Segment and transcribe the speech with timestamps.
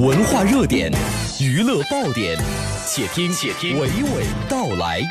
[0.00, 0.90] 文化热点，
[1.42, 2.34] 娱乐爆点，
[2.86, 5.02] 且听且听娓娓道来。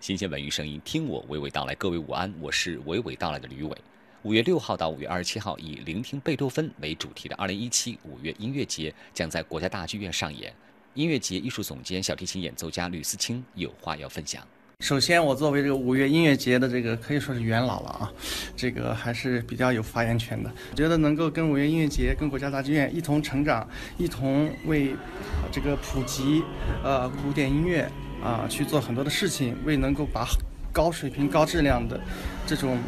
[0.00, 1.74] 新鲜文娱声音，听我娓娓道来。
[1.76, 3.74] 各位午安，我是娓娓道来的吕伟。
[4.20, 10.52] 五月六号到五月二十七号，以“聆听贝多芬”为主题的二零一七五月音乐节将在国家大剧院上演。
[10.92, 14.46] 音乐节艺术总监、小提琴演奏家吕思清有话要分享。
[14.80, 18.10] 首先，我作为这个五月音乐节的这个可以说是元老了啊，
[18.56, 20.50] 这个还是比较有发言权的。
[20.74, 24.94] 觉得能够跟五月音乐节、跟国家大剧院一同成长，一同为
[25.52, 26.42] 这个普及
[26.82, 27.86] 呃古典音乐
[28.24, 30.26] 啊去做很多的事情，为能够把
[30.72, 32.00] 高水平、高质量的
[32.46, 32.78] 这种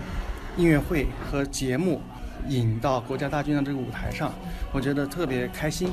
[0.57, 2.01] 音乐会和节目
[2.49, 4.33] 引到国家大剧院这个舞台上，
[4.73, 5.91] 我觉得特别开心。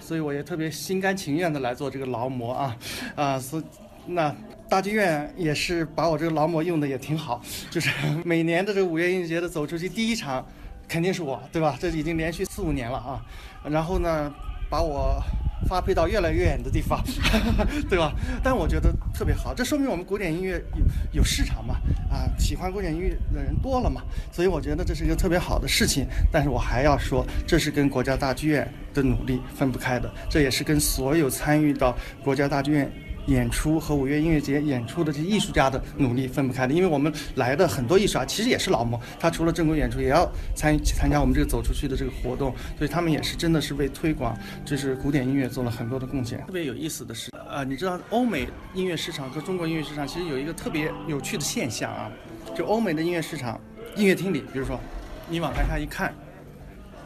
[0.00, 2.76] 所以我也特别心甘情愿的来做这个劳模啊，
[3.14, 3.62] 啊，所
[4.06, 4.34] 那
[4.72, 7.90] 大剧院也是把我这个劳模用的也挺好，就是
[8.24, 10.42] 每年的这个五月音乐节的走出去第一场，
[10.88, 11.76] 肯定是我，对吧？
[11.78, 13.20] 这已经连续四五年了啊，
[13.68, 14.32] 然后呢，
[14.70, 15.22] 把我。
[15.68, 17.00] 发配到越来越远的地方，
[17.88, 18.12] 对吧？
[18.42, 21.76] 但我觉得特别好，这说明我们古典音乐有有市场嘛，
[22.10, 24.02] 啊，喜欢古典音乐的人多了嘛，
[24.32, 26.04] 所以我觉得这是一个特别好的事情。
[26.32, 32.90] 但是我还要说，这是跟国家大剧院的努力分不开的，这也是跟所有参与到国家大剧院。
[33.26, 46.38] 演出和五月音乐节演出的这些艺术家的努力分不开的，因为我们来的很多艺术家其实也是劳模，他除了正规演出，也要参与参加我们这个走出去的这个活动，所以他们也是真的是为推广就是古典音乐做了很多的贡献。
[46.46, 52.10] 特别有意思的是，呃，你知道欧美音乐市场和中国音乐市场其实有一个特别有趣的现象啊，
[52.54, 53.60] 就欧美的音乐市场，
[53.96, 54.80] 音乐厅里，比如说
[55.28, 56.12] 你往台下一看，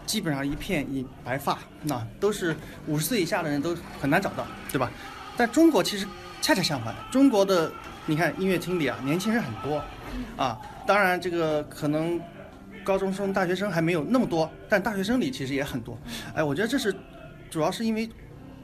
[0.06, 2.56] 基本上一片一白发，那都是
[2.86, 4.90] 五十岁以下的人都很难找到，对吧？
[5.36, 6.06] 但中国其实
[6.40, 7.70] 恰恰相反，中国的
[8.06, 9.82] 你看音乐厅里啊，年轻人很多，
[10.36, 12.20] 啊，当然这个可能
[12.84, 15.98] 高中生、大学生还没有那么多，但大学生里其实也很多。
[16.34, 16.94] 哎，我觉得这是
[17.50, 18.08] 主要是因为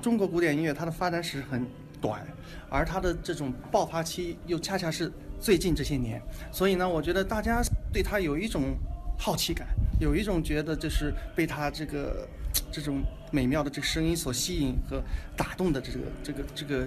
[0.00, 1.66] 中国古典音乐它的发展史很
[2.00, 2.24] 短，
[2.68, 7.60] 而它的这种爆发期又恰恰是最近这些年，所以呢，我觉得大家
[7.92, 8.76] 对它有一种
[9.18, 9.66] 好奇感，
[10.02, 12.28] 有一种觉得就是被他这个。
[12.70, 15.02] 这种美妙的这个声音所吸引和
[15.34, 16.86] 打动的这个这个这个，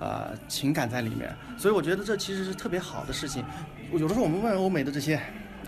[0.00, 3.44] 呃，情感在里面，所以我觉得这其实是特别好的事情。
[3.92, 5.20] 有的时候我们问欧美的这些，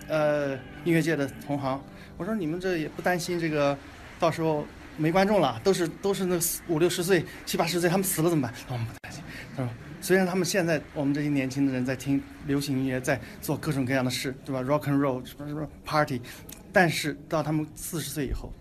[0.08, 1.80] 呃，音乐界的同行，
[2.16, 3.78] 我说你们这也不担心这个
[4.18, 4.66] 到时候
[4.96, 8.52] 没观众了，都是都是那五六十岁、七八十岁，他们死了怎么办？
[8.70, 9.22] 我们不担心，
[9.56, 9.70] 他说？
[10.00, 16.20] 虽然他们现在我们这些年轻的人在听流行音乐，在做各种各样的事，对吧？Rock and roll 什么什么 party，
[16.78, 18.52] 但是到他们四十岁以后。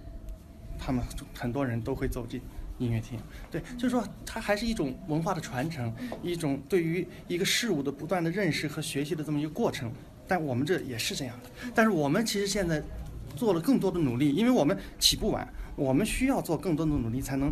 [0.80, 2.40] 他们很多人都会走进
[2.80, 3.20] 音乐厅，
[3.52, 9.92] 对，就是说它还是一种文化的传承，一种对于一个事物的不断的认识和学习的这么一个过程。
[10.28, 12.82] 但我们这也是这样的，但是我们其实现在
[13.36, 17.52] 做了更多的努力，因为我们起步晚，我们需要做更多的努力才能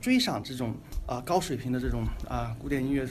[0.00, 0.74] 追上这种
[1.06, 3.06] 啊高水平的这种啊古典音乐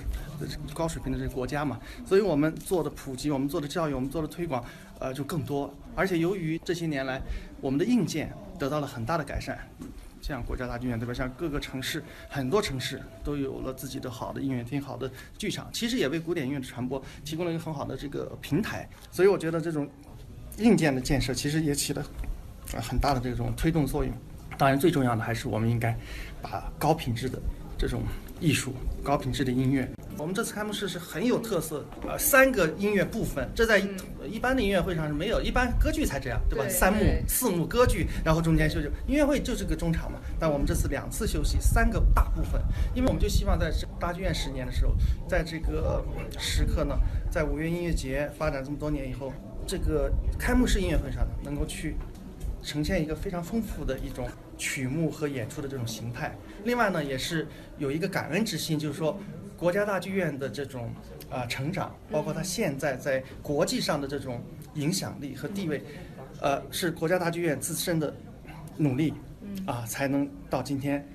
[0.73, 1.79] 高水平的这个国家嘛。
[2.05, 4.63] 所以我们做的普及，我们做的教育，我们做的推广，
[4.99, 5.73] 呃就更多。
[5.95, 7.21] 而且由于这些年来
[7.61, 8.33] 我们的硬件。
[8.59, 9.57] 得到了很大的改善，
[10.21, 11.13] 像国家大剧院对吧？
[11.13, 18.85] 像各个城市，很多城市都有了自己的好的音乐厅、好的剧场，其实也为古典音乐的传播提供了一个很好的这个平台。
[19.09, 19.89] 所以我觉得这种
[20.57, 22.05] 硬件的建设其实也起了
[22.81, 24.13] 很大的这种推动作用。
[24.59, 25.97] 当然，最重要的还是我们应该
[26.41, 27.39] 把高品质的
[27.77, 28.03] 这种
[28.41, 29.89] 艺术、高品质的音乐。
[30.17, 33.81] 我们这次开幕式是很有特色，呃，三个音乐部分，这在
[34.29, 36.67] 一般的音乐会上是没有，一般歌剧才这样，对吧？
[36.67, 38.87] 三幕、四幕歌剧，然后中间休息。
[39.07, 42.61] 音乐会就是个中场嘛，但我们这次两次休息，三个大部分，
[42.93, 44.93] 因为我们就希望在大剧院十年的时候，
[45.25, 46.03] 在这个
[46.37, 46.99] 时刻呢，
[47.31, 49.31] 在五月音乐节发展这么多年以后，
[49.65, 51.95] 这个开幕式音乐会上呢，能够去
[52.61, 54.27] 呈现一个非常丰富的一种
[54.59, 56.37] 曲目和演出的这种形态。
[56.63, 57.47] 另外呢，也是
[57.79, 59.19] 有一个感恩之心，就是说。
[59.59, 60.89] 国家大剧院的这种
[61.29, 64.41] 啊成长，包括它现在在国际上的这种
[64.75, 65.83] 影响力和地位，
[66.39, 68.15] 呃，是国家大剧院自身的
[68.77, 69.13] 努力
[69.65, 71.05] 啊，才能到今天，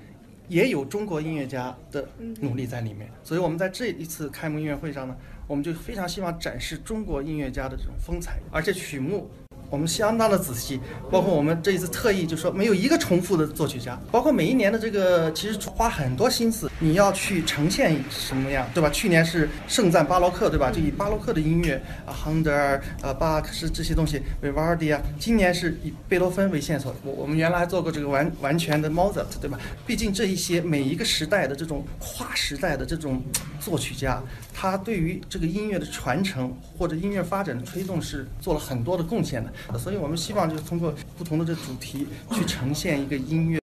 [0.47, 2.07] 也有中国音乐家的
[2.39, 3.11] 努力在里面。
[3.23, 5.17] 所以我们在这一次开幕音乐会上呢，
[5.47, 9.31] 我们就非常希望展示中国音乐家的这种风采，而且曲目。
[9.75, 10.81] 我们相当的仔细，
[11.11, 18.89] 包括我们这一次特意就说没有一个重复的作曲家，包括每一年的这个其实花很多心思，你要去呈现什么样，对吧？
[18.91, 20.71] 去年是盛赞巴洛克，对吧？
[20.71, 25.03] 就以巴洛克的音乐啊，亨德尔、呃，巴克是这些东西，维瓦尔迪啊。
[25.19, 29.59] 今年是以贝多芬为线索，我我们原来还做过这个完完全的 Mozart，对吧？
[29.85, 33.21] 毕竟这一些每一个时代的这种跨时代的这种
[33.59, 34.23] 作曲家，
[34.71, 39.79] 他对于这个音乐的传承或者音乐发展的推动是做了很多的贡献的。
[39.79, 43.61] 所以我们希望就是通过不同的这主题去呈现一个音乐。